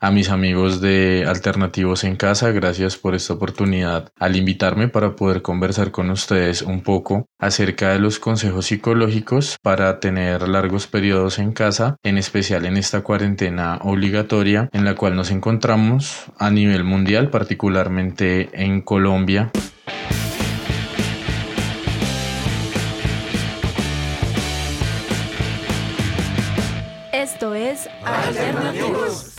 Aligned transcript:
A 0.00 0.12
mis 0.12 0.30
amigos 0.30 0.80
de 0.80 1.24
Alternativos 1.26 2.04
en 2.04 2.14
Casa, 2.14 2.52
gracias 2.52 2.96
por 2.96 3.16
esta 3.16 3.32
oportunidad 3.32 4.12
al 4.16 4.36
invitarme 4.36 4.86
para 4.86 5.16
poder 5.16 5.42
conversar 5.42 5.90
con 5.90 6.10
ustedes 6.10 6.62
un 6.62 6.82
poco 6.82 7.26
acerca 7.40 7.90
de 7.90 7.98
los 7.98 8.20
consejos 8.20 8.66
psicológicos 8.66 9.56
para 9.60 9.98
tener 9.98 10.46
largos 10.46 10.86
periodos 10.86 11.40
en 11.40 11.50
casa, 11.50 11.96
en 12.04 12.16
especial 12.16 12.64
en 12.64 12.76
esta 12.76 13.00
cuarentena 13.00 13.80
obligatoria 13.82 14.68
en 14.72 14.84
la 14.84 14.94
cual 14.94 15.16
nos 15.16 15.32
encontramos 15.32 16.26
a 16.38 16.48
nivel 16.48 16.84
mundial, 16.84 17.30
particularmente 17.30 18.50
en 18.52 18.82
Colombia. 18.82 19.50
Esto 27.12 27.52
es 27.56 27.88
Alternativos. 28.04 29.34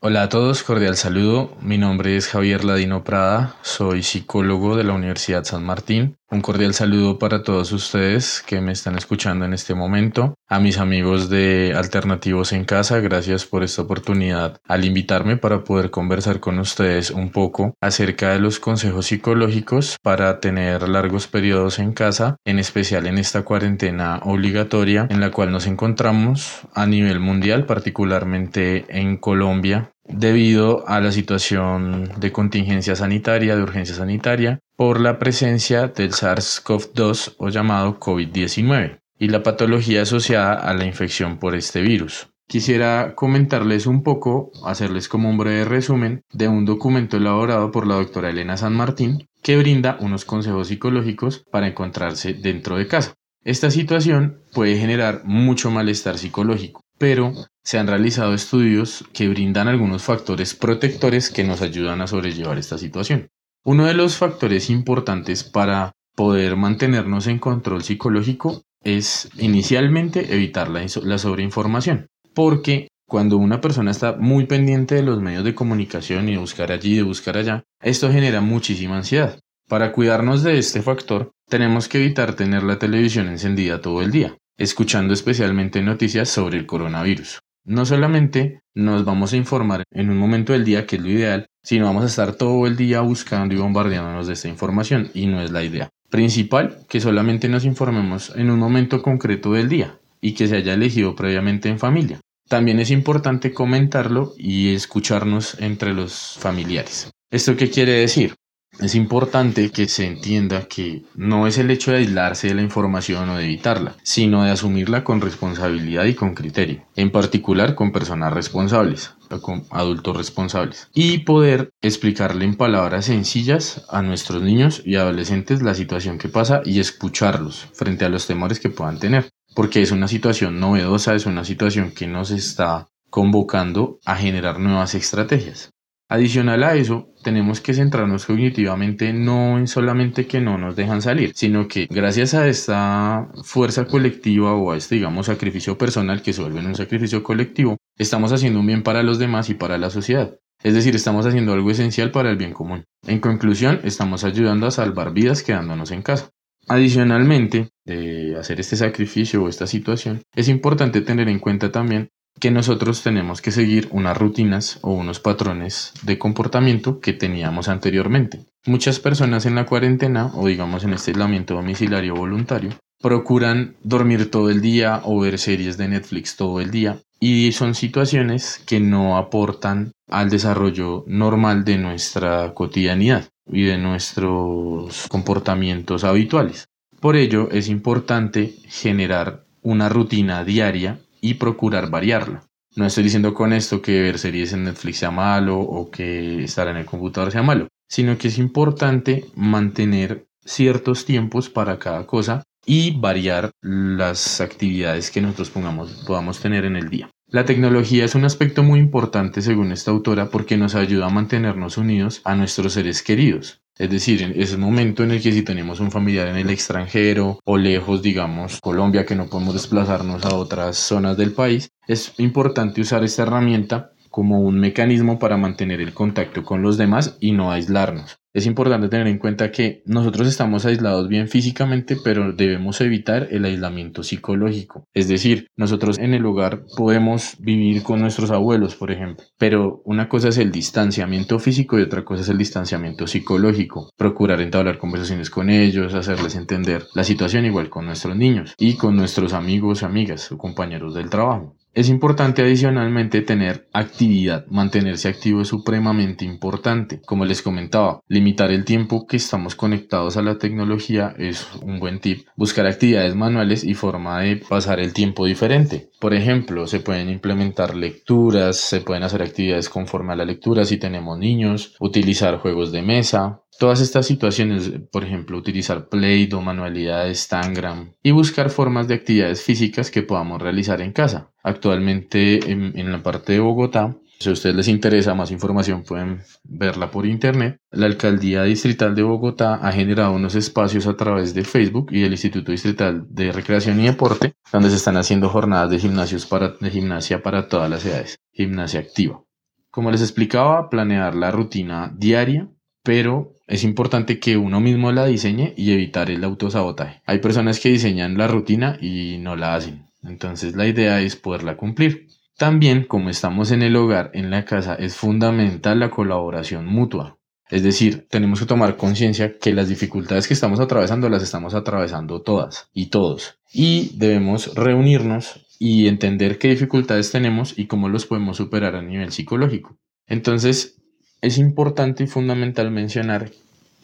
Hola 0.00 0.24
a 0.24 0.28
todos, 0.28 0.62
cordial 0.62 0.96
saludo. 0.96 1.56
Mi 1.62 1.78
nombre 1.78 2.16
es 2.16 2.28
Javier 2.28 2.64
Ladino 2.64 3.04
Prada, 3.04 3.56
soy 3.62 4.02
psicólogo 4.02 4.76
de 4.76 4.84
la 4.84 4.92
Universidad 4.92 5.44
San 5.44 5.64
Martín. 5.64 6.18
Un 6.30 6.40
cordial 6.40 6.72
saludo 6.72 7.18
para 7.18 7.42
todos 7.42 7.70
ustedes 7.72 8.42
que 8.46 8.62
me 8.62 8.72
están 8.72 8.96
escuchando 8.96 9.44
en 9.44 9.52
este 9.52 9.74
momento. 9.74 10.34
A 10.48 10.58
mis 10.58 10.78
amigos 10.78 11.28
de 11.28 11.74
Alternativos 11.76 12.52
en 12.52 12.64
Casa, 12.64 12.98
gracias 13.00 13.44
por 13.44 13.62
esta 13.62 13.82
oportunidad 13.82 14.56
al 14.66 14.86
invitarme 14.86 15.36
para 15.36 15.64
poder 15.64 15.90
conversar 15.90 16.40
con 16.40 16.58
ustedes 16.58 17.10
un 17.10 17.30
poco 17.30 17.74
acerca 17.80 18.30
de 18.30 18.40
los 18.40 18.58
consejos 18.58 19.06
psicológicos 19.06 19.96
para 20.02 20.40
tener 20.40 20.88
largos 20.88 21.26
periodos 21.26 21.78
en 21.78 21.92
casa, 21.92 22.36
en 22.46 22.58
especial 22.58 23.06
en 23.06 23.18
esta 23.18 23.42
cuarentena 23.42 24.20
obligatoria 24.24 25.06
en 25.10 25.20
la 25.20 25.30
cual 25.30 25.52
nos 25.52 25.66
encontramos 25.66 26.62
a 26.74 26.86
nivel 26.86 27.20
mundial, 27.20 27.66
particularmente 27.66 28.86
en 28.88 29.18
Colombia, 29.18 29.90
debido 30.06 30.88
a 30.88 31.00
la 31.00 31.12
situación 31.12 32.10
de 32.18 32.32
contingencia 32.32 32.96
sanitaria, 32.96 33.56
de 33.56 33.62
urgencia 33.62 33.94
sanitaria, 33.94 34.60
por 34.76 35.00
la 35.00 35.18
presencia 35.18 35.88
del 35.88 36.12
SARS-CoV-2 36.12 37.34
o 37.38 37.48
llamado 37.48 37.98
COVID-19 37.98 39.00
y 39.18 39.28
la 39.28 39.42
patología 39.42 40.02
asociada 40.02 40.54
a 40.54 40.74
la 40.74 40.84
infección 40.84 41.38
por 41.38 41.54
este 41.54 41.80
virus. 41.80 42.28
Quisiera 42.46 43.14
comentarles 43.14 43.86
un 43.86 44.02
poco, 44.02 44.50
hacerles 44.66 45.08
como 45.08 45.30
un 45.30 45.38
breve 45.38 45.64
resumen 45.64 46.22
de 46.32 46.48
un 46.48 46.66
documento 46.66 47.16
elaborado 47.16 47.70
por 47.70 47.86
la 47.86 47.94
doctora 47.94 48.30
Elena 48.30 48.56
San 48.56 48.74
Martín 48.74 49.26
que 49.42 49.56
brinda 49.56 49.96
unos 50.00 50.24
consejos 50.24 50.68
psicológicos 50.68 51.44
para 51.50 51.68
encontrarse 51.68 52.34
dentro 52.34 52.76
de 52.76 52.86
casa. 52.86 53.14
Esta 53.44 53.70
situación 53.70 54.42
puede 54.52 54.78
generar 54.78 55.22
mucho 55.24 55.70
malestar 55.70 56.18
psicológico, 56.18 56.82
pero 56.98 57.32
se 57.64 57.78
han 57.78 57.86
realizado 57.86 58.34
estudios 58.34 59.04
que 59.14 59.28
brindan 59.28 59.68
algunos 59.68 60.02
factores 60.02 60.54
protectores 60.54 61.30
que 61.30 61.44
nos 61.44 61.62
ayudan 61.62 62.02
a 62.02 62.06
sobrellevar 62.06 62.58
esta 62.58 62.76
situación. 62.76 63.30
Uno 63.64 63.86
de 63.86 63.94
los 63.94 64.16
factores 64.16 64.68
importantes 64.68 65.42
para 65.42 65.92
poder 66.14 66.56
mantenernos 66.56 67.26
en 67.26 67.38
control 67.38 67.82
psicológico 67.82 68.62
es 68.82 69.30
inicialmente 69.38 70.34
evitar 70.34 70.68
la, 70.68 71.18
sobreinformación, 71.18 72.08
porque 72.34 72.88
cuando 73.06 73.38
una 73.38 73.62
persona 73.62 73.90
está 73.90 74.12
muy 74.12 74.44
pendiente 74.44 74.96
de 74.96 75.02
los 75.02 75.22
medios 75.22 75.44
de 75.44 75.54
comunicación 75.54 76.28
y 76.28 76.32
de 76.32 76.38
buscar 76.38 76.70
allí 76.70 76.92
y 76.92 76.96
de 76.96 77.02
buscar 77.02 77.38
allá, 77.38 77.64
esto 77.80 78.12
genera 78.12 78.42
muchísima 78.42 78.98
ansiedad. 78.98 79.38
Para 79.66 79.92
cuidarnos 79.92 80.42
de 80.42 80.58
este 80.58 80.82
factor, 80.82 81.32
tenemos 81.48 81.88
que 81.88 81.96
evitar 81.96 82.34
tener 82.34 82.62
la 82.62 82.78
televisión 82.78 83.28
encendida 83.28 83.80
todo 83.80 84.02
el 84.02 84.10
día, 84.10 84.36
escuchando 84.58 85.14
especialmente 85.14 85.82
noticias 85.82 86.28
sobre 86.28 86.58
el 86.58 86.66
coronavirus. 86.66 87.40
No 87.66 87.86
solamente 87.86 88.60
nos 88.74 89.06
vamos 89.06 89.32
a 89.32 89.36
informar 89.38 89.84
en 89.90 90.10
un 90.10 90.18
momento 90.18 90.52
del 90.52 90.64
día, 90.64 90.86
que 90.86 90.96
es 90.96 91.02
lo 91.02 91.08
ideal, 91.08 91.46
sino 91.62 91.86
vamos 91.86 92.04
a 92.04 92.08
estar 92.08 92.34
todo 92.34 92.66
el 92.66 92.76
día 92.76 93.00
buscando 93.00 93.54
y 93.54 93.58
bombardeándonos 93.58 94.26
de 94.26 94.34
esta 94.34 94.48
información, 94.48 95.10
y 95.14 95.26
no 95.26 95.40
es 95.40 95.50
la 95.50 95.64
idea. 95.64 95.88
Principal, 96.10 96.80
que 96.88 97.00
solamente 97.00 97.48
nos 97.48 97.64
informemos 97.64 98.34
en 98.36 98.50
un 98.50 98.58
momento 98.58 99.00
concreto 99.00 99.52
del 99.54 99.70
día 99.70 99.98
y 100.20 100.34
que 100.34 100.46
se 100.46 100.56
haya 100.56 100.74
elegido 100.74 101.16
previamente 101.16 101.70
en 101.70 101.78
familia. 101.78 102.20
También 102.48 102.80
es 102.80 102.90
importante 102.90 103.54
comentarlo 103.54 104.34
y 104.36 104.74
escucharnos 104.74 105.58
entre 105.60 105.94
los 105.94 106.36
familiares. 106.38 107.10
¿Esto 107.30 107.56
qué 107.56 107.70
quiere 107.70 107.92
decir? 107.92 108.34
Es 108.80 108.94
importante 108.94 109.70
que 109.70 109.88
se 109.88 110.06
entienda 110.06 110.66
que 110.68 111.04
no 111.14 111.46
es 111.46 111.58
el 111.58 111.70
hecho 111.70 111.92
de 111.92 111.98
aislarse 111.98 112.48
de 112.48 112.54
la 112.54 112.62
información 112.62 113.28
o 113.30 113.36
de 113.36 113.44
evitarla, 113.44 113.94
sino 114.02 114.44
de 114.44 114.50
asumirla 114.50 115.04
con 115.04 115.20
responsabilidad 115.20 116.04
y 116.04 116.14
con 116.14 116.34
criterio, 116.34 116.84
en 116.96 117.10
particular 117.10 117.74
con 117.74 117.92
personas 117.92 118.32
responsables 118.32 119.14
con 119.40 119.64
adultos 119.70 120.16
responsables, 120.16 120.88
y 120.92 121.18
poder 121.18 121.72
explicarle 121.80 122.44
en 122.44 122.56
palabras 122.56 123.06
sencillas 123.06 123.84
a 123.88 124.02
nuestros 124.02 124.42
niños 124.42 124.82
y 124.84 124.96
adolescentes 124.96 125.62
la 125.62 125.74
situación 125.74 126.18
que 126.18 126.28
pasa 126.28 126.62
y 126.64 126.80
escucharlos 126.80 127.66
frente 127.72 128.04
a 128.04 128.08
los 128.08 128.26
temores 128.26 128.60
que 128.60 128.70
puedan 128.70 128.98
tener, 128.98 129.30
porque 129.54 129.82
es 129.82 129.90
una 129.90 130.08
situación 130.08 130.60
novedosa, 130.60 131.14
es 131.14 131.26
una 131.26 131.44
situación 131.44 131.92
que 131.92 132.06
nos 132.06 132.30
está 132.30 132.88
convocando 133.10 133.98
a 134.04 134.16
generar 134.16 134.58
nuevas 134.58 134.94
estrategias. 134.94 135.70
Adicional 136.08 136.62
a 136.64 136.74
eso, 136.74 137.14
tenemos 137.22 137.62
que 137.62 137.72
centrarnos 137.72 138.26
cognitivamente 138.26 139.12
no 139.14 139.58
en 139.58 139.66
solamente 139.66 140.26
que 140.26 140.40
no 140.40 140.58
nos 140.58 140.76
dejan 140.76 141.00
salir, 141.00 141.32
sino 141.34 141.66
que 141.66 141.86
gracias 141.90 142.34
a 142.34 142.46
esta 142.46 143.30
fuerza 143.42 143.86
colectiva 143.86 144.54
o 144.54 144.72
a 144.72 144.76
este, 144.76 144.96
digamos, 144.96 145.26
sacrificio 145.26 145.78
personal 145.78 146.20
que 146.20 146.34
se 146.34 146.42
vuelve 146.42 146.60
en 146.60 146.66
un 146.66 146.74
sacrificio 146.74 147.22
colectivo, 147.22 147.78
estamos 147.96 148.32
haciendo 148.32 148.60
un 148.60 148.66
bien 148.66 148.82
para 148.82 149.02
los 149.02 149.18
demás 149.18 149.48
y 149.48 149.54
para 149.54 149.78
la 149.78 149.88
sociedad. 149.88 150.38
Es 150.62 150.74
decir, 150.74 150.94
estamos 150.94 151.24
haciendo 151.24 151.54
algo 151.54 151.70
esencial 151.70 152.10
para 152.10 152.30
el 152.30 152.36
bien 152.36 152.52
común. 152.52 152.84
En 153.06 153.20
conclusión, 153.20 153.80
estamos 153.82 154.24
ayudando 154.24 154.66
a 154.66 154.70
salvar 154.70 155.12
vidas 155.14 155.42
quedándonos 155.42 155.90
en 155.90 156.02
casa. 156.02 156.30
Adicionalmente, 156.68 157.70
de 157.84 158.36
hacer 158.38 158.60
este 158.60 158.76
sacrificio 158.76 159.42
o 159.42 159.48
esta 159.48 159.66
situación, 159.66 160.22
es 160.34 160.48
importante 160.48 161.00
tener 161.00 161.28
en 161.28 161.38
cuenta 161.38 161.72
también 161.72 162.10
que 162.40 162.50
nosotros 162.50 163.02
tenemos 163.02 163.40
que 163.40 163.52
seguir 163.52 163.88
unas 163.90 164.16
rutinas 164.16 164.78
o 164.82 164.92
unos 164.92 165.20
patrones 165.20 165.92
de 166.02 166.18
comportamiento 166.18 167.00
que 167.00 167.12
teníamos 167.12 167.68
anteriormente. 167.68 168.44
Muchas 168.66 168.98
personas 168.98 169.46
en 169.46 169.54
la 169.54 169.66
cuarentena 169.66 170.30
o 170.34 170.46
digamos 170.46 170.84
en 170.84 170.94
este 170.94 171.12
aislamiento 171.12 171.54
domiciliario 171.54 172.14
voluntario 172.14 172.70
procuran 173.00 173.76
dormir 173.82 174.30
todo 174.30 174.50
el 174.50 174.60
día 174.60 175.02
o 175.04 175.20
ver 175.20 175.38
series 175.38 175.76
de 175.76 175.88
Netflix 175.88 176.36
todo 176.36 176.60
el 176.60 176.70
día 176.70 176.98
y 177.20 177.52
son 177.52 177.74
situaciones 177.74 178.62
que 178.66 178.80
no 178.80 179.16
aportan 179.16 179.92
al 180.08 180.30
desarrollo 180.30 181.04
normal 181.06 181.64
de 181.64 181.78
nuestra 181.78 182.54
cotidianidad 182.54 183.28
y 183.46 183.64
de 183.64 183.78
nuestros 183.78 185.06
comportamientos 185.08 186.04
habituales. 186.04 186.68
Por 187.00 187.16
ello 187.16 187.50
es 187.50 187.68
importante 187.68 188.54
generar 188.68 189.44
una 189.62 189.88
rutina 189.88 190.44
diaria 190.44 191.00
y 191.24 191.34
procurar 191.34 191.88
variarla. 191.88 192.42
No 192.76 192.84
estoy 192.84 193.04
diciendo 193.04 193.32
con 193.32 193.54
esto 193.54 193.80
que 193.80 194.02
ver 194.02 194.18
series 194.18 194.52
en 194.52 194.64
Netflix 194.64 194.98
sea 194.98 195.10
malo 195.10 195.58
o 195.58 195.90
que 195.90 196.44
estar 196.44 196.68
en 196.68 196.76
el 196.76 196.84
computador 196.84 197.32
sea 197.32 197.42
malo, 197.42 197.68
sino 197.88 198.18
que 198.18 198.28
es 198.28 198.36
importante 198.36 199.24
mantener 199.34 200.26
ciertos 200.44 201.06
tiempos 201.06 201.48
para 201.48 201.78
cada 201.78 202.06
cosa 202.06 202.42
y 202.66 203.00
variar 203.00 203.52
las 203.62 204.42
actividades 204.42 205.10
que 205.10 205.22
nosotros 205.22 205.48
pongamos, 205.48 206.04
podamos 206.06 206.40
tener 206.40 206.66
en 206.66 206.76
el 206.76 206.90
día. 206.90 207.08
La 207.26 207.46
tecnología 207.46 208.04
es 208.04 208.14
un 208.14 208.26
aspecto 208.26 208.62
muy 208.62 208.78
importante 208.78 209.40
según 209.40 209.72
esta 209.72 209.92
autora 209.92 210.28
porque 210.28 210.58
nos 210.58 210.74
ayuda 210.74 211.06
a 211.06 211.10
mantenernos 211.10 211.78
unidos 211.78 212.20
a 212.24 212.34
nuestros 212.34 212.74
seres 212.74 213.02
queridos. 213.02 213.63
Es 213.76 213.90
decir, 213.90 214.22
en 214.22 214.40
ese 214.40 214.56
momento 214.56 215.02
en 215.02 215.10
el 215.10 215.20
que 215.20 215.32
si 215.32 215.42
tenemos 215.42 215.80
un 215.80 215.90
familiar 215.90 216.28
en 216.28 216.36
el 216.36 216.48
extranjero 216.50 217.40
o 217.44 217.56
lejos, 217.58 218.02
digamos, 218.02 218.60
Colombia, 218.60 219.04
que 219.04 219.16
no 219.16 219.26
podemos 219.26 219.54
desplazarnos 219.54 220.24
a 220.24 220.36
otras 220.36 220.76
zonas 220.76 221.16
del 221.16 221.32
país, 221.32 221.72
es 221.88 222.14
importante 222.18 222.80
usar 222.80 223.02
esta 223.02 223.22
herramienta 223.22 223.90
como 224.10 224.40
un 224.40 224.60
mecanismo 224.60 225.18
para 225.18 225.36
mantener 225.36 225.80
el 225.80 225.92
contacto 225.92 226.44
con 226.44 226.62
los 226.62 226.78
demás 226.78 227.16
y 227.18 227.32
no 227.32 227.50
aislarnos. 227.50 228.20
Es 228.34 228.46
importante 228.46 228.88
tener 228.88 229.06
en 229.06 229.18
cuenta 229.18 229.52
que 229.52 229.84
nosotros 229.86 230.26
estamos 230.26 230.66
aislados 230.66 231.06
bien 231.06 231.28
físicamente, 231.28 231.96
pero 232.02 232.32
debemos 232.32 232.80
evitar 232.80 233.28
el 233.30 233.44
aislamiento 233.44 234.02
psicológico. 234.02 234.88
Es 234.92 235.06
decir, 235.06 235.46
nosotros 235.56 236.00
en 236.00 236.14
el 236.14 236.26
hogar 236.26 236.64
podemos 236.76 237.36
vivir 237.38 237.84
con 237.84 238.00
nuestros 238.00 238.32
abuelos, 238.32 238.74
por 238.74 238.90
ejemplo, 238.90 239.24
pero 239.38 239.82
una 239.84 240.08
cosa 240.08 240.30
es 240.30 240.38
el 240.38 240.50
distanciamiento 240.50 241.38
físico 241.38 241.78
y 241.78 241.82
otra 241.82 242.04
cosa 242.04 242.22
es 242.22 242.28
el 242.28 242.38
distanciamiento 242.38 243.06
psicológico. 243.06 243.90
Procurar 243.96 244.40
entablar 244.40 244.78
conversaciones 244.78 245.30
con 245.30 245.48
ellos, 245.48 245.94
hacerles 245.94 246.34
entender 246.34 246.86
la 246.92 247.04
situación 247.04 247.44
igual 247.44 247.70
con 247.70 247.86
nuestros 247.86 248.16
niños 248.16 248.56
y 248.58 248.74
con 248.74 248.96
nuestros 248.96 249.32
amigos, 249.32 249.84
amigas 249.84 250.32
o 250.32 250.38
compañeros 250.38 250.92
del 250.96 251.08
trabajo. 251.08 251.54
Es 251.74 251.88
importante 251.88 252.40
adicionalmente 252.40 253.20
tener 253.22 253.66
actividad, 253.72 254.46
mantenerse 254.46 255.08
activo 255.08 255.40
es 255.40 255.48
supremamente 255.48 256.24
importante. 256.24 257.00
Como 257.04 257.24
les 257.24 257.42
comentaba, 257.42 258.00
limitar 258.06 258.52
el 258.52 258.64
tiempo 258.64 259.08
que 259.08 259.16
estamos 259.16 259.56
conectados 259.56 260.16
a 260.16 260.22
la 260.22 260.38
tecnología 260.38 261.16
es 261.18 261.48
un 261.62 261.80
buen 261.80 261.98
tip. 261.98 262.28
Buscar 262.36 262.66
actividades 262.66 263.16
manuales 263.16 263.64
y 263.64 263.74
forma 263.74 264.20
de 264.20 264.36
pasar 264.36 264.78
el 264.78 264.92
tiempo 264.92 265.26
diferente. 265.26 265.90
Por 265.98 266.14
ejemplo, 266.14 266.68
se 266.68 266.78
pueden 266.78 267.08
implementar 267.10 267.74
lecturas, 267.74 268.56
se 268.56 268.80
pueden 268.80 269.02
hacer 269.02 269.22
actividades 269.22 269.68
conforme 269.68 270.12
a 270.12 270.16
la 270.16 270.24
lectura 270.24 270.64
si 270.64 270.76
tenemos 270.76 271.18
niños, 271.18 271.74
utilizar 271.80 272.38
juegos 272.38 272.70
de 272.70 272.82
mesa, 272.82 273.40
Todas 273.58 273.80
estas 273.80 274.06
situaciones, 274.06 274.72
por 274.90 275.04
ejemplo, 275.04 275.38
utilizar 275.38 275.88
Play-Doh, 275.88 276.40
manualidades, 276.40 277.28
Tangram 277.28 277.92
y 278.02 278.10
buscar 278.10 278.50
formas 278.50 278.88
de 278.88 278.94
actividades 278.94 279.42
físicas 279.42 279.90
que 279.90 280.02
podamos 280.02 280.42
realizar 280.42 280.80
en 280.80 280.92
casa. 280.92 281.30
Actualmente 281.42 282.50
en, 282.50 282.92
la 282.92 283.02
parte 283.02 283.34
de 283.34 283.40
Bogotá, 283.40 283.96
si 284.18 284.28
a 284.28 284.32
ustedes 284.32 284.56
les 284.56 284.68
interesa 284.68 285.14
más 285.14 285.30
información 285.30 285.84
pueden 285.84 286.22
verla 286.42 286.90
por 286.90 287.06
internet. 287.06 287.58
La 287.70 287.86
Alcaldía 287.86 288.42
Distrital 288.44 288.94
de 288.94 289.02
Bogotá 289.02 289.56
ha 289.56 289.72
generado 289.72 290.12
unos 290.12 290.34
espacios 290.34 290.86
a 290.86 290.96
través 290.96 291.34
de 291.34 291.44
Facebook 291.44 291.88
y 291.92 292.02
el 292.02 292.12
Instituto 292.12 292.50
Distrital 292.50 293.06
de 293.08 293.32
Recreación 293.32 293.80
y 293.80 293.86
Deporte, 293.86 294.34
donde 294.52 294.70
se 294.70 294.76
están 294.76 294.96
haciendo 294.96 295.28
jornadas 295.28 295.70
de, 295.70 295.78
gimnasios 295.78 296.26
para, 296.26 296.50
de 296.60 296.70
gimnasia 296.70 297.22
para 297.22 297.48
todas 297.48 297.70
las 297.70 297.84
edades, 297.84 298.18
gimnasia 298.32 298.80
activa. 298.80 299.22
Como 299.70 299.90
les 299.90 300.02
explicaba, 300.02 300.70
planear 300.70 301.14
la 301.14 301.30
rutina 301.30 301.92
diaria 301.96 302.48
pero 302.84 303.33
es 303.46 303.64
importante 303.64 304.18
que 304.18 304.36
uno 304.36 304.60
mismo 304.60 304.92
la 304.92 305.06
diseñe 305.06 305.54
y 305.56 305.72
evitar 305.72 306.10
el 306.10 306.24
autosabotaje. 306.24 307.02
Hay 307.06 307.18
personas 307.18 307.60
que 307.60 307.68
diseñan 307.68 308.16
la 308.16 308.28
rutina 308.28 308.78
y 308.80 309.18
no 309.18 309.36
la 309.36 309.54
hacen, 309.54 309.86
entonces 310.02 310.56
la 310.56 310.66
idea 310.66 311.00
es 311.00 311.16
poderla 311.16 311.56
cumplir. 311.56 312.08
También, 312.36 312.84
como 312.84 313.10
estamos 313.10 313.52
en 313.52 313.62
el 313.62 313.76
hogar, 313.76 314.10
en 314.12 314.30
la 314.30 314.44
casa, 314.44 314.74
es 314.74 314.96
fundamental 314.96 315.78
la 315.78 315.90
colaboración 315.90 316.66
mutua. 316.66 317.18
Es 317.50 317.62
decir, 317.62 318.08
tenemos 318.10 318.40
que 318.40 318.46
tomar 318.46 318.76
conciencia 318.76 319.38
que 319.38 319.52
las 319.52 319.68
dificultades 319.68 320.26
que 320.26 320.34
estamos 320.34 320.58
atravesando 320.58 321.08
las 321.08 321.22
estamos 321.22 321.54
atravesando 321.54 322.22
todas 322.22 322.68
y 322.72 322.86
todos. 322.86 323.38
Y 323.52 323.96
debemos 323.96 324.54
reunirnos 324.54 325.46
y 325.60 325.86
entender 325.86 326.38
qué 326.38 326.48
dificultades 326.48 327.12
tenemos 327.12 327.56
y 327.56 327.66
cómo 327.66 327.88
los 327.88 328.06
podemos 328.06 328.38
superar 328.38 328.74
a 328.74 328.82
nivel 328.82 329.12
psicológico. 329.12 329.78
Entonces, 330.06 330.82
es 331.24 331.38
importante 331.38 332.04
y 332.04 332.06
fundamental 332.06 332.70
mencionar 332.70 333.30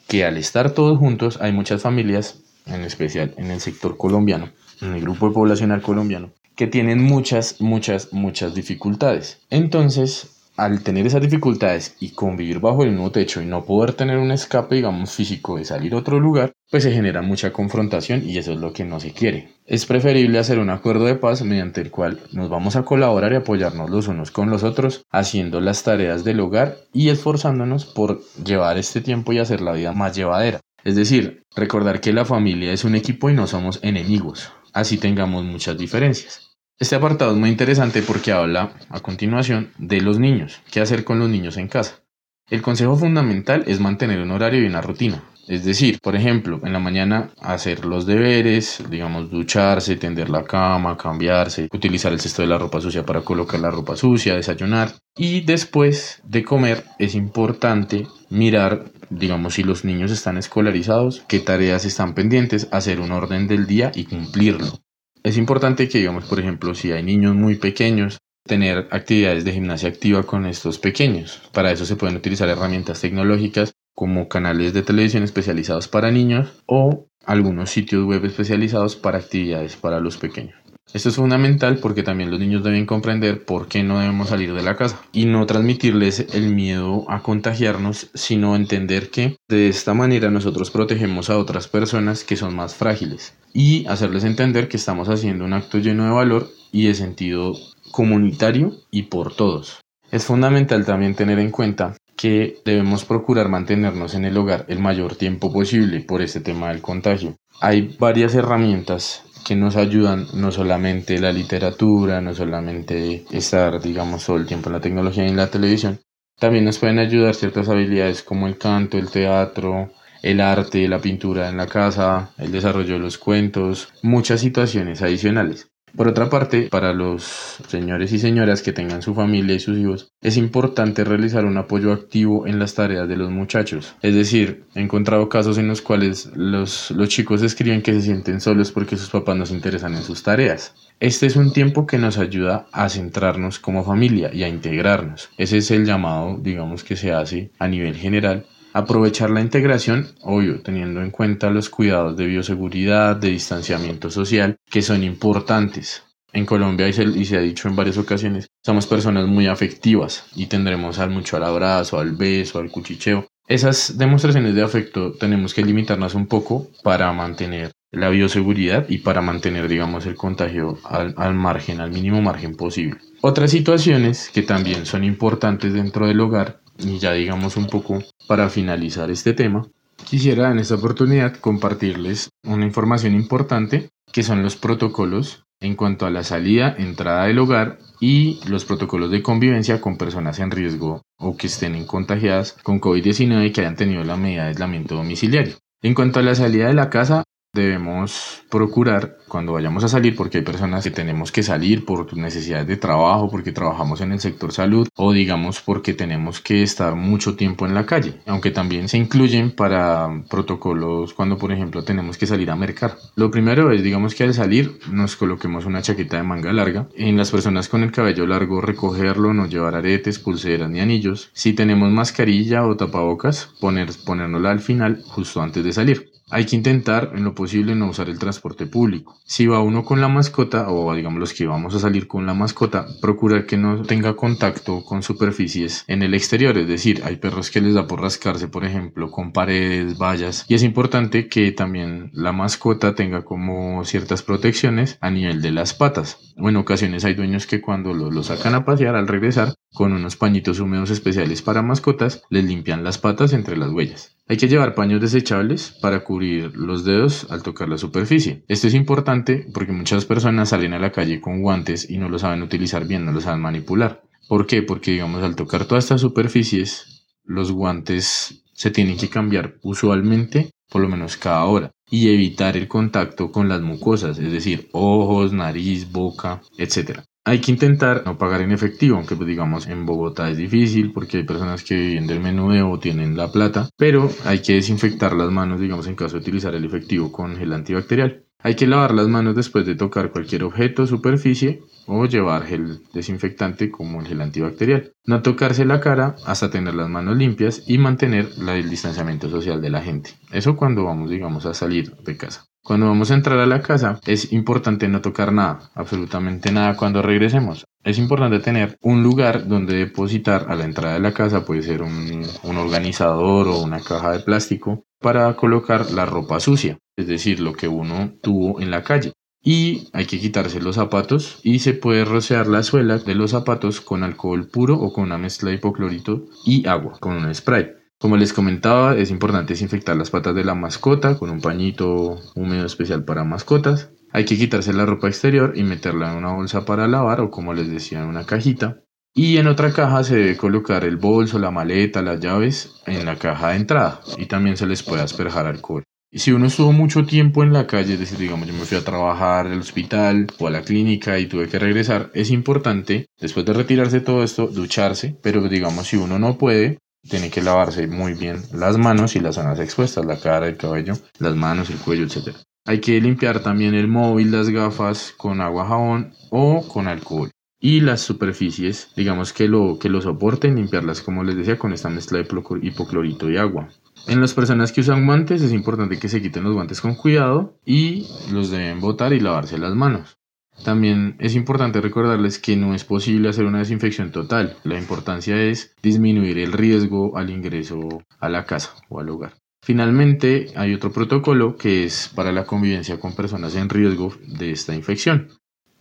que 0.06 0.26
al 0.26 0.36
estar 0.36 0.72
todos 0.72 0.98
juntos 0.98 1.38
hay 1.40 1.52
muchas 1.52 1.80
familias, 1.80 2.40
en 2.66 2.82
especial 2.82 3.32
en 3.38 3.50
el 3.50 3.60
sector 3.60 3.96
colombiano, 3.96 4.50
en 4.82 4.92
el 4.92 5.00
grupo 5.00 5.32
poblacional 5.32 5.80
colombiano, 5.80 6.30
que 6.54 6.66
tienen 6.66 7.02
muchas, 7.02 7.62
muchas, 7.62 8.12
muchas 8.12 8.54
dificultades. 8.54 9.38
Entonces, 9.48 10.36
al 10.58 10.82
tener 10.82 11.06
esas 11.06 11.22
dificultades 11.22 11.96
y 11.98 12.10
convivir 12.10 12.60
bajo 12.60 12.84
el 12.84 12.90
mismo 12.90 13.10
techo 13.10 13.40
y 13.40 13.46
no 13.46 13.64
poder 13.64 13.94
tener 13.94 14.18
un 14.18 14.32
escape, 14.32 14.74
digamos, 14.74 15.10
físico 15.10 15.56
de 15.56 15.64
salir 15.64 15.94
a 15.94 15.98
otro 15.98 16.20
lugar, 16.20 16.52
pues 16.70 16.84
se 16.84 16.92
genera 16.92 17.20
mucha 17.20 17.52
confrontación 17.52 18.22
y 18.28 18.38
eso 18.38 18.52
es 18.52 18.58
lo 18.58 18.72
que 18.72 18.84
no 18.84 19.00
se 19.00 19.12
quiere. 19.12 19.52
Es 19.66 19.86
preferible 19.86 20.38
hacer 20.38 20.58
un 20.58 20.70
acuerdo 20.70 21.04
de 21.04 21.16
paz 21.16 21.42
mediante 21.42 21.80
el 21.80 21.90
cual 21.90 22.20
nos 22.32 22.48
vamos 22.48 22.76
a 22.76 22.84
colaborar 22.84 23.32
y 23.32 23.36
apoyarnos 23.36 23.90
los 23.90 24.08
unos 24.08 24.30
con 24.30 24.50
los 24.50 24.62
otros, 24.62 25.04
haciendo 25.10 25.60
las 25.60 25.82
tareas 25.82 26.22
del 26.24 26.40
hogar 26.40 26.76
y 26.92 27.08
esforzándonos 27.08 27.86
por 27.86 28.22
llevar 28.44 28.78
este 28.78 29.00
tiempo 29.00 29.32
y 29.32 29.38
hacer 29.38 29.60
la 29.60 29.72
vida 29.72 29.92
más 29.92 30.16
llevadera. 30.16 30.60
Es 30.84 30.94
decir, 30.94 31.42
recordar 31.56 32.00
que 32.00 32.12
la 32.12 32.24
familia 32.24 32.72
es 32.72 32.84
un 32.84 32.94
equipo 32.94 33.28
y 33.28 33.34
no 33.34 33.46
somos 33.46 33.80
enemigos, 33.82 34.52
así 34.72 34.96
tengamos 34.96 35.44
muchas 35.44 35.76
diferencias. 35.76 36.56
Este 36.78 36.96
apartado 36.96 37.32
es 37.32 37.36
muy 37.36 37.50
interesante 37.50 38.00
porque 38.00 38.32
habla 38.32 38.72
a 38.88 39.00
continuación 39.00 39.70
de 39.76 40.00
los 40.00 40.18
niños, 40.18 40.60
qué 40.70 40.80
hacer 40.80 41.04
con 41.04 41.18
los 41.18 41.28
niños 41.28 41.58
en 41.58 41.68
casa. 41.68 42.00
El 42.48 42.62
consejo 42.62 42.96
fundamental 42.96 43.64
es 43.66 43.80
mantener 43.80 44.20
un 44.20 44.30
horario 44.30 44.62
y 44.62 44.66
una 44.66 44.80
rutina. 44.80 45.22
Es 45.46 45.64
decir, 45.64 45.98
por 46.00 46.14
ejemplo, 46.14 46.60
en 46.64 46.72
la 46.72 46.78
mañana 46.78 47.30
hacer 47.40 47.84
los 47.84 48.06
deberes, 48.06 48.82
digamos 48.88 49.30
ducharse, 49.30 49.96
tender 49.96 50.30
la 50.30 50.44
cama, 50.44 50.96
cambiarse, 50.96 51.68
utilizar 51.72 52.12
el 52.12 52.20
cesto 52.20 52.42
de 52.42 52.48
la 52.48 52.58
ropa 52.58 52.80
sucia 52.80 53.04
para 53.04 53.22
colocar 53.22 53.60
la 53.60 53.70
ropa 53.70 53.96
sucia, 53.96 54.34
desayunar. 54.34 54.92
Y 55.16 55.40
después 55.40 56.20
de 56.24 56.44
comer 56.44 56.84
es 56.98 57.14
importante 57.14 58.06
mirar, 58.28 58.84
digamos, 59.10 59.54
si 59.54 59.62
los 59.62 59.84
niños 59.84 60.10
están 60.10 60.38
escolarizados, 60.38 61.24
qué 61.28 61.40
tareas 61.40 61.84
están 61.84 62.14
pendientes, 62.14 62.68
hacer 62.70 63.00
un 63.00 63.12
orden 63.12 63.48
del 63.48 63.66
día 63.66 63.90
y 63.94 64.04
cumplirlo. 64.04 64.78
Es 65.22 65.36
importante 65.36 65.88
que, 65.88 65.98
digamos, 65.98 66.24
por 66.24 66.40
ejemplo, 66.40 66.74
si 66.74 66.92
hay 66.92 67.02
niños 67.02 67.34
muy 67.34 67.56
pequeños, 67.56 68.18
tener 68.46 68.88
actividades 68.90 69.44
de 69.44 69.52
gimnasia 69.52 69.88
activa 69.88 70.22
con 70.22 70.46
estos 70.46 70.78
pequeños. 70.78 71.42
Para 71.52 71.72
eso 71.72 71.84
se 71.84 71.96
pueden 71.96 72.16
utilizar 72.16 72.48
herramientas 72.48 73.00
tecnológicas 73.00 73.74
como 74.00 74.28
canales 74.28 74.72
de 74.72 74.80
televisión 74.80 75.24
especializados 75.24 75.86
para 75.86 76.10
niños 76.10 76.62
o 76.64 77.08
algunos 77.26 77.68
sitios 77.68 78.06
web 78.06 78.24
especializados 78.24 78.96
para 78.96 79.18
actividades 79.18 79.76
para 79.76 80.00
los 80.00 80.16
pequeños. 80.16 80.54
Esto 80.94 81.10
es 81.10 81.16
fundamental 81.16 81.76
porque 81.82 82.02
también 82.02 82.30
los 82.30 82.40
niños 82.40 82.64
deben 82.64 82.86
comprender 82.86 83.44
por 83.44 83.68
qué 83.68 83.82
no 83.82 83.98
debemos 83.98 84.30
salir 84.30 84.54
de 84.54 84.62
la 84.62 84.74
casa 84.74 85.02
y 85.12 85.26
no 85.26 85.44
transmitirles 85.44 86.28
el 86.32 86.54
miedo 86.54 87.04
a 87.10 87.22
contagiarnos, 87.22 88.08
sino 88.14 88.56
entender 88.56 89.10
que 89.10 89.36
de 89.50 89.68
esta 89.68 89.92
manera 89.92 90.30
nosotros 90.30 90.70
protegemos 90.70 91.28
a 91.28 91.36
otras 91.36 91.68
personas 91.68 92.24
que 92.24 92.36
son 92.36 92.56
más 92.56 92.74
frágiles 92.74 93.34
y 93.52 93.84
hacerles 93.86 94.24
entender 94.24 94.68
que 94.68 94.78
estamos 94.78 95.10
haciendo 95.10 95.44
un 95.44 95.52
acto 95.52 95.76
lleno 95.76 96.04
de 96.06 96.12
valor 96.12 96.48
y 96.72 96.86
de 96.86 96.94
sentido 96.94 97.52
comunitario 97.90 98.72
y 98.90 99.02
por 99.02 99.34
todos. 99.34 99.82
Es 100.10 100.24
fundamental 100.24 100.86
también 100.86 101.14
tener 101.14 101.38
en 101.38 101.50
cuenta 101.50 101.96
que 102.20 102.58
debemos 102.66 103.06
procurar 103.06 103.48
mantenernos 103.48 104.14
en 104.14 104.26
el 104.26 104.36
hogar 104.36 104.66
el 104.68 104.78
mayor 104.78 105.16
tiempo 105.16 105.50
posible 105.50 106.00
por 106.00 106.20
este 106.20 106.40
tema 106.40 106.68
del 106.68 106.82
contagio. 106.82 107.36
Hay 107.62 107.96
varias 107.98 108.34
herramientas 108.34 109.22
que 109.46 109.56
nos 109.56 109.76
ayudan 109.76 110.26
no 110.34 110.52
solamente 110.52 111.18
la 111.18 111.32
literatura, 111.32 112.20
no 112.20 112.34
solamente 112.34 113.24
estar, 113.30 113.80
digamos, 113.80 114.26
todo 114.26 114.36
el 114.36 114.46
tiempo 114.46 114.68
en 114.68 114.74
la 114.74 114.80
tecnología 114.82 115.24
y 115.24 115.30
en 115.30 115.36
la 115.36 115.50
televisión, 115.50 115.98
también 116.38 116.66
nos 116.66 116.78
pueden 116.78 116.98
ayudar 116.98 117.34
ciertas 117.34 117.70
habilidades 117.70 118.22
como 118.22 118.46
el 118.46 118.58
canto, 118.58 118.98
el 118.98 119.10
teatro, 119.10 119.90
el 120.22 120.42
arte, 120.42 120.88
la 120.88 120.98
pintura 120.98 121.48
en 121.48 121.56
la 121.56 121.68
casa, 121.68 122.32
el 122.36 122.52
desarrollo 122.52 122.94
de 122.94 123.00
los 123.00 123.16
cuentos, 123.16 123.94
muchas 124.02 124.40
situaciones 124.40 125.00
adicionales. 125.00 125.70
Por 125.96 126.08
otra 126.08 126.30
parte, 126.30 126.68
para 126.70 126.92
los 126.92 127.58
señores 127.68 128.12
y 128.12 128.18
señoras 128.18 128.62
que 128.62 128.72
tengan 128.72 129.02
su 129.02 129.14
familia 129.14 129.54
y 129.54 129.60
sus 129.60 129.78
hijos, 129.78 130.12
es 130.20 130.36
importante 130.36 131.04
realizar 131.04 131.44
un 131.44 131.56
apoyo 131.56 131.92
activo 131.92 132.46
en 132.46 132.58
las 132.58 132.74
tareas 132.74 133.08
de 133.08 133.16
los 133.16 133.30
muchachos. 133.30 133.94
Es 134.02 134.14
decir, 134.14 134.64
he 134.74 134.80
encontrado 134.80 135.28
casos 135.28 135.58
en 135.58 135.68
los 135.68 135.82
cuales 135.82 136.30
los, 136.34 136.90
los 136.92 137.08
chicos 137.08 137.42
escriben 137.42 137.82
que 137.82 137.92
se 137.92 138.02
sienten 138.02 138.40
solos 138.40 138.72
porque 138.72 138.96
sus 138.96 139.10
papás 139.10 139.36
no 139.36 139.46
se 139.46 139.54
interesan 139.54 139.94
en 139.94 140.02
sus 140.02 140.22
tareas. 140.22 140.74
Este 141.00 141.26
es 141.26 141.36
un 141.36 141.52
tiempo 141.52 141.86
que 141.86 141.98
nos 141.98 142.18
ayuda 142.18 142.66
a 142.72 142.88
centrarnos 142.88 143.58
como 143.58 143.84
familia 143.84 144.30
y 144.32 144.42
a 144.42 144.48
integrarnos. 144.48 145.30
Ese 145.38 145.58
es 145.58 145.70
el 145.70 145.86
llamado, 145.86 146.38
digamos, 146.40 146.84
que 146.84 146.96
se 146.96 147.12
hace 147.12 147.50
a 147.58 147.68
nivel 147.68 147.96
general 147.96 148.46
Aprovechar 148.72 149.30
la 149.30 149.40
integración, 149.40 150.08
obvio, 150.22 150.62
teniendo 150.62 151.02
en 151.02 151.10
cuenta 151.10 151.50
los 151.50 151.70
cuidados 151.70 152.16
de 152.16 152.26
bioseguridad, 152.26 153.16
de 153.16 153.30
distanciamiento 153.30 154.10
social, 154.10 154.56
que 154.70 154.82
son 154.82 155.02
importantes. 155.02 156.04
En 156.32 156.46
Colombia, 156.46 156.88
y 156.88 156.92
se, 156.92 157.36
ha 157.36 157.40
dicho 157.40 157.68
en 157.68 157.74
varias 157.74 157.98
ocasiones, 157.98 158.46
somos 158.64 158.86
personas 158.86 159.26
muy 159.26 159.48
afectivas 159.48 160.26
y 160.36 160.46
tendremos 160.46 161.00
al 161.00 161.10
mucho 161.10 161.36
al 161.36 161.42
abrazo, 161.42 161.98
al 161.98 162.12
beso, 162.12 162.60
al 162.60 162.70
cuchicheo. 162.70 163.26
Esas 163.48 163.98
demostraciones 163.98 164.54
de 164.54 164.62
afecto 164.62 165.12
tenemos 165.14 165.52
que 165.52 165.64
limitarnos 165.64 166.14
un 166.14 166.28
poco 166.28 166.68
para 166.84 167.12
mantener 167.12 167.72
la 167.90 168.08
bioseguridad 168.08 168.88
y 168.88 168.98
para 168.98 169.20
mantener, 169.20 169.66
digamos, 169.66 170.06
el 170.06 170.14
contagio 170.14 170.78
al, 170.84 171.14
al 171.16 171.34
margen, 171.34 171.80
al 171.80 171.90
mínimo 171.90 172.22
margen 172.22 172.54
posible. 172.54 173.00
Otras 173.20 173.50
situaciones 173.50 174.30
que 174.32 174.42
también 174.42 174.86
son 174.86 175.02
importantes 175.02 175.72
dentro 175.72 176.06
del 176.06 176.20
hogar 176.20 176.59
y 176.82 176.98
ya 176.98 177.12
digamos 177.12 177.56
un 177.56 177.66
poco 177.66 178.02
para 178.26 178.48
finalizar 178.48 179.10
este 179.10 179.32
tema, 179.32 179.66
quisiera 180.04 180.50
en 180.50 180.58
esta 180.58 180.76
oportunidad 180.76 181.36
compartirles 181.36 182.30
una 182.44 182.64
información 182.64 183.14
importante 183.14 183.90
que 184.12 184.22
son 184.22 184.42
los 184.42 184.56
protocolos 184.56 185.44
en 185.60 185.76
cuanto 185.76 186.06
a 186.06 186.10
la 186.10 186.24
salida, 186.24 186.74
entrada 186.78 187.26
del 187.26 187.38
hogar 187.38 187.78
y 188.00 188.40
los 188.48 188.64
protocolos 188.64 189.10
de 189.10 189.22
convivencia 189.22 189.80
con 189.80 189.98
personas 189.98 190.38
en 190.38 190.50
riesgo 190.50 191.02
o 191.18 191.36
que 191.36 191.48
estén 191.48 191.84
contagiadas 191.84 192.56
con 192.62 192.80
COVID-19 192.80 193.46
y 193.46 193.52
que 193.52 193.60
hayan 193.60 193.76
tenido 193.76 194.02
la 194.02 194.16
medida 194.16 194.44
de 194.44 194.48
aislamiento 194.48 194.96
domiciliario. 194.96 195.56
En 195.82 195.94
cuanto 195.94 196.18
a 196.18 196.22
la 196.22 196.34
salida 196.34 196.68
de 196.68 196.74
la 196.74 196.90
casa, 196.90 197.24
debemos 197.52 198.42
procurar 198.48 199.18
cuando 199.26 199.52
vayamos 199.52 199.82
a 199.84 199.88
salir, 199.88 200.14
porque 200.16 200.38
hay 200.38 200.44
personas 200.44 200.84
que 200.84 200.90
tenemos 200.90 201.32
que 201.32 201.42
salir 201.42 201.84
por 201.84 202.16
necesidades 202.16 202.66
de 202.66 202.76
trabajo, 202.76 203.28
porque 203.30 203.52
trabajamos 203.52 204.00
en 204.00 204.12
el 204.12 204.20
sector 204.20 204.52
salud 204.52 204.88
o 204.96 205.12
digamos 205.12 205.60
porque 205.60 205.94
tenemos 205.94 206.40
que 206.40 206.62
estar 206.62 206.94
mucho 206.94 207.36
tiempo 207.36 207.66
en 207.66 207.74
la 207.74 207.86
calle, 207.86 208.14
aunque 208.26 208.50
también 208.50 208.88
se 208.88 208.98
incluyen 208.98 209.50
para 209.52 210.22
protocolos 210.28 211.14
cuando 211.14 211.38
por 211.38 211.52
ejemplo 211.52 211.84
tenemos 211.84 212.18
que 212.18 212.26
salir 212.26 212.50
a 212.50 212.56
mercar. 212.56 212.96
Lo 213.16 213.30
primero 213.30 213.70
es 213.72 213.82
digamos 213.82 214.14
que 214.14 214.24
al 214.24 214.34
salir 214.34 214.78
nos 214.90 215.16
coloquemos 215.16 215.64
una 215.66 215.82
chaqueta 215.82 216.16
de 216.16 216.22
manga 216.22 216.52
larga. 216.52 216.88
En 216.94 217.16
las 217.16 217.30
personas 217.30 217.68
con 217.68 217.82
el 217.82 217.92
cabello 217.92 218.26
largo 218.26 218.60
recogerlo, 218.60 219.34
no 219.34 219.46
llevar 219.46 219.74
aretes, 219.74 220.18
pulseras 220.18 220.70
ni 220.70 220.80
anillos. 220.80 221.30
Si 221.32 221.52
tenemos 221.52 221.90
mascarilla 221.90 222.66
o 222.66 222.76
tapabocas, 222.76 223.50
poner, 223.60 223.88
ponérnosla 224.04 224.50
al 224.50 224.60
final 224.60 225.02
justo 225.06 225.42
antes 225.42 225.64
de 225.64 225.72
salir. 225.72 226.09
Hay 226.30 226.46
que 226.46 226.56
intentar 226.56 227.12
en 227.14 227.24
lo 227.24 227.34
posible 227.34 227.74
no 227.74 227.88
usar 227.88 228.08
el 228.08 228.18
transporte 228.18 228.66
público. 228.66 229.18
Si 229.24 229.46
va 229.46 229.60
uno 229.60 229.84
con 229.84 230.00
la 230.00 230.08
mascota 230.08 230.70
o 230.70 230.94
digamos 230.94 231.18
los 231.18 231.34
que 231.34 231.46
vamos 231.46 231.74
a 231.74 231.80
salir 231.80 232.06
con 232.06 232.26
la 232.26 232.34
mascota, 232.34 232.86
procurar 233.00 233.46
que 233.46 233.56
no 233.56 233.82
tenga 233.82 234.14
contacto 234.14 234.84
con 234.84 235.02
superficies 235.02 235.84
en 235.88 236.02
el 236.02 236.14
exterior. 236.14 236.56
Es 236.56 236.68
decir, 236.68 237.02
hay 237.04 237.16
perros 237.16 237.50
que 237.50 237.60
les 237.60 237.74
da 237.74 237.86
por 237.86 238.00
rascarse, 238.00 238.48
por 238.48 238.64
ejemplo, 238.64 239.10
con 239.10 239.32
paredes, 239.32 239.98
vallas. 239.98 240.44
Y 240.48 240.54
es 240.54 240.62
importante 240.62 241.28
que 241.28 241.52
también 241.52 242.10
la 242.12 242.32
mascota 242.32 242.94
tenga 242.94 243.24
como 243.24 243.84
ciertas 243.84 244.22
protecciones 244.22 244.98
a 245.00 245.10
nivel 245.10 245.42
de 245.42 245.50
las 245.50 245.74
patas. 245.74 246.34
O 246.38 246.48
en 246.48 246.56
ocasiones 246.56 247.04
hay 247.04 247.14
dueños 247.14 247.46
que 247.46 247.60
cuando 247.60 247.92
lo, 247.92 248.22
sacan 248.22 248.54
a 248.54 248.64
pasear 248.64 248.94
al 248.94 249.08
regresar 249.08 249.54
con 249.72 249.92
unos 249.92 250.16
pañitos 250.16 250.60
húmedos 250.60 250.90
especiales 250.90 251.42
para 251.42 251.62
mascotas, 251.62 252.22
les 252.30 252.44
limpian 252.44 252.84
las 252.84 252.98
patas 252.98 253.32
entre 253.32 253.56
las 253.56 253.70
huellas. 253.70 254.16
Hay 254.30 254.36
que 254.36 254.46
llevar 254.46 254.76
paños 254.76 255.00
desechables 255.00 255.72
para 255.82 256.04
cubrir 256.04 256.56
los 256.56 256.84
dedos 256.84 257.26
al 257.30 257.42
tocar 257.42 257.68
la 257.68 257.76
superficie. 257.76 258.44
Esto 258.46 258.68
es 258.68 258.74
importante 258.74 259.44
porque 259.52 259.72
muchas 259.72 260.04
personas 260.04 260.50
salen 260.50 260.72
a 260.72 260.78
la 260.78 260.92
calle 260.92 261.20
con 261.20 261.42
guantes 261.42 261.90
y 261.90 261.98
no 261.98 262.08
lo 262.08 262.16
saben 262.16 262.40
utilizar 262.40 262.86
bien, 262.86 263.04
no 263.04 263.10
lo 263.10 263.20
saben 263.20 263.40
manipular. 263.40 264.04
¿Por 264.28 264.46
qué? 264.46 264.62
Porque 264.62 264.92
digamos 264.92 265.24
al 265.24 265.34
tocar 265.34 265.64
todas 265.64 265.82
estas 265.82 266.02
superficies, 266.02 267.08
los 267.24 267.50
guantes 267.50 268.44
se 268.52 268.70
tienen 268.70 268.98
que 268.98 269.08
cambiar 269.08 269.56
usualmente 269.62 270.52
por 270.70 270.80
lo 270.80 270.88
menos 270.88 271.16
cada 271.16 271.44
hora 271.46 271.72
y 271.90 272.14
evitar 272.14 272.56
el 272.56 272.68
contacto 272.68 273.32
con 273.32 273.48
las 273.48 273.62
mucosas, 273.62 274.16
es 274.20 274.30
decir, 274.30 274.68
ojos, 274.70 275.32
nariz, 275.32 275.90
boca, 275.90 276.40
etc. 276.56 277.00
Hay 277.24 277.40
que 277.40 277.52
intentar 277.52 278.02
no 278.06 278.16
pagar 278.16 278.40
en 278.40 278.50
efectivo, 278.50 278.96
aunque 278.96 279.14
pues, 279.14 279.28
digamos 279.28 279.66
en 279.66 279.84
Bogotá 279.84 280.30
es 280.30 280.38
difícil 280.38 280.92
porque 280.92 281.18
hay 281.18 281.24
personas 281.24 281.62
que 281.62 281.74
viven 281.76 282.06
del 282.06 282.20
menudeo 282.20 282.70
o 282.70 282.78
tienen 282.78 283.16
la 283.16 283.30
plata, 283.30 283.68
pero 283.76 284.10
hay 284.24 284.40
que 284.40 284.54
desinfectar 284.54 285.12
las 285.12 285.30
manos, 285.30 285.60
digamos 285.60 285.86
en 285.86 285.96
caso 285.96 286.14
de 286.16 286.22
utilizar 286.22 286.54
el 286.54 286.64
efectivo 286.64 287.12
con 287.12 287.36
gel 287.36 287.52
antibacterial. 287.52 288.24
Hay 288.42 288.56
que 288.56 288.66
lavar 288.66 288.94
las 288.94 289.06
manos 289.06 289.36
después 289.36 289.66
de 289.66 289.74
tocar 289.74 290.12
cualquier 290.12 290.44
objeto 290.44 290.86
superficie 290.86 291.62
o 291.86 292.06
llevar 292.06 292.46
gel 292.46 292.80
desinfectante 292.94 293.70
como 293.70 294.00
el 294.00 294.06
gel 294.06 294.22
antibacterial. 294.22 294.94
No 295.04 295.20
tocarse 295.20 295.66
la 295.66 295.80
cara 295.80 296.16
hasta 296.24 296.50
tener 296.50 296.74
las 296.74 296.88
manos 296.88 297.18
limpias 297.18 297.64
y 297.66 297.76
mantener 297.76 298.30
el 298.48 298.70
distanciamiento 298.70 299.28
social 299.28 299.60
de 299.60 299.68
la 299.68 299.82
gente. 299.82 300.12
Eso 300.32 300.56
cuando 300.56 300.84
vamos, 300.84 301.10
digamos, 301.10 301.44
a 301.44 301.52
salir 301.52 301.94
de 301.96 302.16
casa. 302.16 302.49
Cuando 302.62 302.86
vamos 302.86 303.10
a 303.10 303.14
entrar 303.14 303.38
a 303.38 303.46
la 303.46 303.62
casa 303.62 304.00
es 304.06 304.32
importante 304.32 304.86
no 304.86 305.00
tocar 305.00 305.32
nada, 305.32 305.70
absolutamente 305.74 306.52
nada 306.52 306.76
cuando 306.76 307.02
regresemos. 307.02 307.64
Es 307.82 307.98
importante 307.98 308.38
tener 308.40 308.76
un 308.82 309.02
lugar 309.02 309.48
donde 309.48 309.76
depositar 309.76 310.46
a 310.48 310.54
la 310.54 310.64
entrada 310.64 310.94
de 310.94 311.00
la 311.00 311.12
casa, 311.14 311.44
puede 311.44 311.62
ser 311.62 311.82
un, 311.82 312.22
un 312.42 312.56
organizador 312.58 313.48
o 313.48 313.62
una 313.62 313.80
caja 313.80 314.12
de 314.12 314.20
plástico, 314.20 314.84
para 315.00 315.34
colocar 315.34 315.90
la 315.90 316.04
ropa 316.04 316.38
sucia, 316.40 316.78
es 316.96 317.06
decir, 317.06 317.40
lo 317.40 317.54
que 317.54 317.68
uno 317.68 318.12
tuvo 318.22 318.60
en 318.60 318.70
la 318.70 318.84
calle. 318.84 319.12
Y 319.42 319.88
hay 319.94 320.04
que 320.04 320.20
quitarse 320.20 320.60
los 320.60 320.76
zapatos 320.76 321.40
y 321.42 321.60
se 321.60 321.72
puede 321.72 322.04
rociar 322.04 322.46
la 322.46 322.62
suela 322.62 322.98
de 322.98 323.14
los 323.14 323.30
zapatos 323.30 323.80
con 323.80 324.04
alcohol 324.04 324.48
puro 324.48 324.74
o 324.74 324.92
con 324.92 325.04
una 325.04 325.16
mezcla 325.16 325.48
de 325.48 325.56
hipoclorito 325.56 326.26
y 326.44 326.68
agua, 326.68 326.98
con 327.00 327.16
un 327.16 327.34
spray. 327.34 327.79
Como 328.00 328.16
les 328.16 328.32
comentaba, 328.32 328.96
es 328.96 329.10
importante 329.10 329.52
desinfectar 329.52 329.94
las 329.94 330.08
patas 330.08 330.34
de 330.34 330.42
la 330.42 330.54
mascota 330.54 331.18
con 331.18 331.28
un 331.28 331.42
pañito 331.42 332.18
húmedo 332.34 332.64
especial 332.64 333.04
para 333.04 333.24
mascotas. 333.24 333.90
Hay 334.10 334.24
que 334.24 334.38
quitarse 334.38 334.72
la 334.72 334.86
ropa 334.86 335.06
exterior 335.06 335.52
y 335.54 335.64
meterla 335.64 336.10
en 336.10 336.16
una 336.16 336.32
bolsa 336.32 336.64
para 336.64 336.88
lavar 336.88 337.20
o 337.20 337.30
como 337.30 337.52
les 337.52 337.68
decía 337.68 338.00
en 338.00 338.06
una 338.06 338.24
cajita. 338.24 338.78
Y 339.12 339.36
en 339.36 339.48
otra 339.48 339.74
caja 339.74 340.02
se 340.02 340.16
debe 340.16 340.38
colocar 340.38 340.84
el 340.84 340.96
bolso, 340.96 341.38
la 341.38 341.50
maleta, 341.50 342.00
las 342.00 342.20
llaves 342.20 342.80
en 342.86 343.04
la 343.04 343.16
caja 343.16 343.50
de 343.50 343.56
entrada 343.56 344.00
y 344.16 344.24
también 344.24 344.56
se 344.56 344.66
les 344.66 344.82
puede 344.82 345.02
asperjar 345.02 345.44
alcohol. 345.44 345.82
Y 346.10 346.20
si 346.20 346.32
uno 346.32 346.46
estuvo 346.46 346.72
mucho 346.72 347.04
tiempo 347.04 347.42
en 347.42 347.52
la 347.52 347.66
calle, 347.66 347.92
es 347.92 348.00
decir, 348.00 348.16
digamos, 348.16 348.48
yo 348.48 348.54
me 348.54 348.60
fui 348.60 348.78
a 348.78 348.84
trabajar 348.84 349.46
al 349.46 349.60
hospital 349.60 350.26
o 350.38 350.46
a 350.46 350.50
la 350.50 350.62
clínica 350.62 351.18
y 351.18 351.26
tuve 351.26 351.50
que 351.50 351.58
regresar, 351.58 352.10
es 352.14 352.30
importante, 352.30 353.08
después 353.20 353.44
de 353.44 353.52
retirarse 353.52 354.00
todo 354.00 354.24
esto, 354.24 354.46
ducharse, 354.46 355.18
pero 355.22 355.46
digamos, 355.48 355.86
si 355.86 355.98
uno 355.98 356.18
no 356.18 356.38
puede, 356.38 356.78
tiene 357.08 357.30
que 357.30 357.42
lavarse 357.42 357.86
muy 357.86 358.14
bien 358.14 358.42
las 358.52 358.78
manos 358.78 359.16
y 359.16 359.20
las 359.20 359.36
zonas 359.36 359.58
expuestas, 359.60 360.04
la 360.04 360.18
cara, 360.18 360.48
el 360.48 360.56
cabello, 360.56 360.94
las 361.18 361.34
manos, 361.34 361.70
el 361.70 361.78
cuello, 361.78 362.04
etc. 362.04 362.36
Hay 362.66 362.80
que 362.80 363.00
limpiar 363.00 363.40
también 363.40 363.74
el 363.74 363.88
móvil, 363.88 364.30
las 364.30 364.48
gafas 364.48 365.14
con 365.16 365.40
agua 365.40 365.66
jabón 365.66 366.12
o 366.30 366.66
con 366.66 366.88
alcohol. 366.88 367.30
Y 367.62 367.80
las 367.80 368.00
superficies, 368.00 368.92
digamos 368.96 369.32
que 369.32 369.46
lo, 369.46 369.78
que 369.78 369.90
lo 369.90 370.00
soporten, 370.00 370.56
limpiarlas 370.56 371.02
como 371.02 371.24
les 371.24 371.36
decía 371.36 371.58
con 371.58 371.72
esta 371.72 371.90
mezcla 371.90 372.18
de 372.18 372.28
hipoclorito 372.62 373.30
y 373.30 373.36
agua. 373.36 373.68
En 374.06 374.20
las 374.20 374.32
personas 374.32 374.72
que 374.72 374.80
usan 374.80 375.04
guantes 375.04 375.42
es 375.42 375.52
importante 375.52 375.98
que 375.98 376.08
se 376.08 376.22
quiten 376.22 376.44
los 376.44 376.54
guantes 376.54 376.80
con 376.80 376.94
cuidado 376.94 377.58
y 377.66 378.06
los 378.32 378.50
deben 378.50 378.80
botar 378.80 379.12
y 379.12 379.20
lavarse 379.20 379.58
las 379.58 379.74
manos. 379.74 380.19
También 380.64 381.16
es 381.18 381.34
importante 381.34 381.80
recordarles 381.80 382.38
que 382.38 382.56
no 382.56 382.74
es 382.74 382.84
posible 382.84 383.28
hacer 383.28 383.46
una 383.46 383.60
desinfección 383.60 384.12
total. 384.12 384.56
La 384.64 384.78
importancia 384.78 385.40
es 385.42 385.74
disminuir 385.82 386.38
el 386.38 386.52
riesgo 386.52 387.16
al 387.16 387.30
ingreso 387.30 388.02
a 388.18 388.28
la 388.28 388.44
casa 388.44 388.74
o 388.88 389.00
al 389.00 389.08
hogar. 389.08 389.34
Finalmente, 389.62 390.52
hay 390.56 390.74
otro 390.74 390.92
protocolo 390.92 391.56
que 391.56 391.84
es 391.84 392.10
para 392.14 392.32
la 392.32 392.44
convivencia 392.44 392.98
con 392.98 393.14
personas 393.14 393.54
en 393.54 393.68
riesgo 393.68 394.14
de 394.26 394.52
esta 394.52 394.74
infección. 394.74 395.28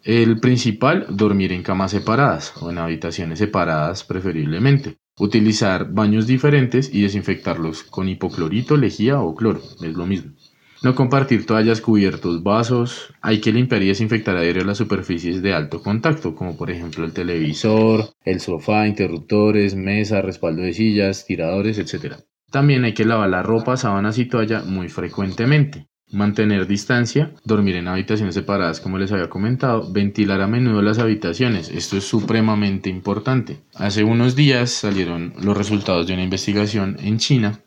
El 0.03 0.39
principal, 0.39 1.07
dormir 1.09 1.51
en 1.51 1.63
camas 1.63 1.91
separadas 1.91 2.53
o 2.61 2.69
en 2.69 2.77
habitaciones 2.77 3.39
separadas 3.39 4.03
preferiblemente. 4.05 4.97
Utilizar 5.19 5.91
baños 5.91 6.25
diferentes 6.25 6.93
y 6.93 7.01
desinfectarlos 7.01 7.83
con 7.83 8.07
hipoclorito, 8.07 8.77
lejía 8.77 9.19
o 9.19 9.35
cloro, 9.35 9.61
es 9.81 9.93
lo 9.93 10.05
mismo. 10.05 10.31
No 10.81 10.95
compartir 10.95 11.45
toallas, 11.45 11.81
cubiertos, 11.81 12.41
vasos. 12.41 13.13
Hay 13.21 13.41
que 13.41 13.51
limpiar 13.51 13.83
y 13.83 13.87
desinfectar 13.87 14.37
a 14.37 14.41
diario 14.41 14.63
las 14.63 14.77
superficies 14.77 15.41
de 15.41 15.53
alto 15.53 15.81
contacto, 15.81 16.33
como 16.35 16.55
por 16.55 16.71
ejemplo 16.71 17.03
el 17.03 17.11
televisor, 17.11 18.13
el 18.23 18.39
sofá, 18.39 18.87
interruptores, 18.87 19.75
mesa, 19.75 20.21
respaldo 20.21 20.61
de 20.61 20.71
sillas, 20.71 21.25
tiradores, 21.25 21.79
etc. 21.79 22.15
También 22.49 22.85
hay 22.85 22.93
que 22.93 23.03
lavar 23.03 23.29
la 23.29 23.43
ropa, 23.43 23.75
sábanas 23.75 24.17
y 24.19 24.25
toalla 24.25 24.63
muy 24.63 24.87
frecuentemente. 24.87 25.87
Mantener 26.11 26.65
distancia, 26.65 27.33
dormir 27.43 27.75
en 27.75 27.89
habitaciones 27.89 28.33
separadas 28.33 28.79
como 28.79 28.97
les 28.97 29.11
había 29.11 29.29
comentado, 29.29 29.91
ventilar 29.91 30.41
a 30.41 30.47
menudo 30.47 30.81
las 30.81 30.97
habitaciones, 30.97 31.69
esto 31.69 31.97
es 31.97 32.05
supremamente 32.05 32.89
importante. 32.89 33.59
Hace 33.75 34.05
unos 34.05 34.35
días 34.35 34.71
salieron 34.71 35.33
los 35.43 35.55
resultados 35.55 36.07
de 36.07 36.13
una 36.13 36.23
investigación 36.23 36.97
en 37.01 37.17
China 37.19 37.59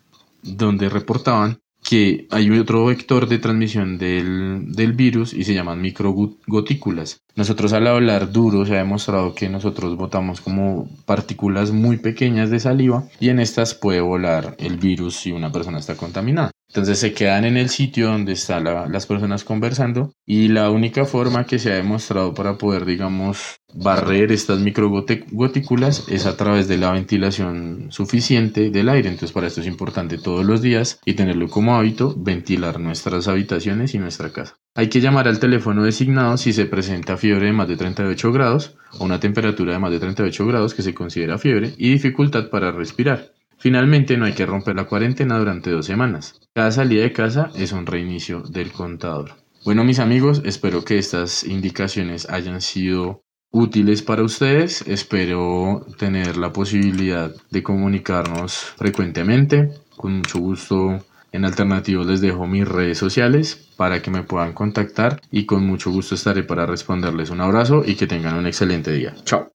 donde 0.42 0.88
reportaban 0.88 1.61
que 1.92 2.26
hay 2.30 2.50
otro 2.58 2.86
vector 2.86 3.28
de 3.28 3.38
transmisión 3.38 3.98
del, 3.98 4.72
del 4.72 4.94
virus 4.94 5.34
y 5.34 5.44
se 5.44 5.52
llaman 5.52 5.82
microgotículas. 5.82 7.20
Nosotros 7.36 7.74
al 7.74 7.86
hablar 7.86 8.32
duro 8.32 8.64
se 8.64 8.76
ha 8.76 8.78
demostrado 8.78 9.34
que 9.34 9.50
nosotros 9.50 9.98
botamos 9.98 10.40
como 10.40 10.88
partículas 11.04 11.70
muy 11.70 11.98
pequeñas 11.98 12.48
de 12.48 12.60
saliva 12.60 13.04
y 13.20 13.28
en 13.28 13.40
estas 13.40 13.74
puede 13.74 14.00
volar 14.00 14.56
el 14.58 14.78
virus 14.78 15.16
si 15.16 15.32
una 15.32 15.52
persona 15.52 15.80
está 15.80 15.94
contaminada. 15.94 16.51
Entonces 16.72 17.00
se 17.00 17.12
quedan 17.12 17.44
en 17.44 17.58
el 17.58 17.68
sitio 17.68 18.06
donde 18.06 18.32
están 18.32 18.64
las 18.64 19.04
personas 19.04 19.44
conversando 19.44 20.14
y 20.24 20.48
la 20.48 20.70
única 20.70 21.04
forma 21.04 21.44
que 21.44 21.58
se 21.58 21.70
ha 21.70 21.74
demostrado 21.74 22.32
para 22.32 22.56
poder, 22.56 22.86
digamos, 22.86 23.58
barrer 23.74 24.32
estas 24.32 24.58
microgotículas 24.60 26.08
es 26.08 26.24
a 26.24 26.34
través 26.38 26.68
de 26.68 26.78
la 26.78 26.92
ventilación 26.92 27.88
suficiente 27.90 28.70
del 28.70 28.88
aire. 28.88 29.10
Entonces 29.10 29.32
para 29.32 29.48
esto 29.48 29.60
es 29.60 29.66
importante 29.66 30.16
todos 30.16 30.46
los 30.46 30.62
días 30.62 30.98
y 31.04 31.12
tenerlo 31.12 31.46
como 31.48 31.76
hábito, 31.76 32.14
ventilar 32.16 32.80
nuestras 32.80 33.28
habitaciones 33.28 33.94
y 33.94 33.98
nuestra 33.98 34.32
casa. 34.32 34.56
Hay 34.74 34.88
que 34.88 35.02
llamar 35.02 35.28
al 35.28 35.40
teléfono 35.40 35.84
designado 35.84 36.38
si 36.38 36.54
se 36.54 36.64
presenta 36.64 37.18
fiebre 37.18 37.48
de 37.48 37.52
más 37.52 37.68
de 37.68 37.76
38 37.76 38.32
grados 38.32 38.78
o 38.98 39.04
una 39.04 39.20
temperatura 39.20 39.74
de 39.74 39.78
más 39.78 39.90
de 39.90 40.00
38 40.00 40.46
grados 40.46 40.72
que 40.72 40.80
se 40.80 40.94
considera 40.94 41.36
fiebre 41.36 41.74
y 41.76 41.90
dificultad 41.90 42.48
para 42.48 42.72
respirar. 42.72 43.34
Finalmente, 43.62 44.16
no 44.16 44.24
hay 44.24 44.32
que 44.32 44.44
romper 44.44 44.74
la 44.74 44.86
cuarentena 44.86 45.38
durante 45.38 45.70
dos 45.70 45.86
semanas. 45.86 46.40
Cada 46.52 46.72
salida 46.72 47.02
de 47.02 47.12
casa 47.12 47.52
es 47.54 47.70
un 47.70 47.86
reinicio 47.86 48.40
del 48.40 48.72
contador. 48.72 49.36
Bueno, 49.64 49.84
mis 49.84 50.00
amigos, 50.00 50.42
espero 50.44 50.84
que 50.84 50.98
estas 50.98 51.44
indicaciones 51.44 52.28
hayan 52.28 52.60
sido 52.60 53.22
útiles 53.52 54.02
para 54.02 54.24
ustedes. 54.24 54.82
Espero 54.88 55.86
tener 55.96 56.38
la 56.38 56.52
posibilidad 56.52 57.32
de 57.52 57.62
comunicarnos 57.62 58.52
frecuentemente. 58.76 59.70
Con 59.96 60.14
mucho 60.16 60.40
gusto 60.40 60.98
En 61.30 61.44
alternativo 61.44 62.02
les 62.02 62.20
dejo 62.20 62.48
mis 62.48 62.66
redes 62.68 62.98
sociales 62.98 63.70
para 63.76 64.02
que 64.02 64.10
me 64.10 64.24
puedan 64.24 64.54
contactar 64.54 65.20
y 65.30 65.46
con 65.46 65.64
mucho 65.64 65.92
gusto 65.92 66.16
estaré 66.16 66.42
para 66.42 66.66
responderles 66.66 67.30
un 67.30 67.40
abrazo 67.40 67.84
y 67.86 67.94
que 67.94 68.08
tengan 68.08 68.34
un 68.34 68.48
excelente 68.48 68.92
día. 68.92 69.14
Chao. 69.24 69.51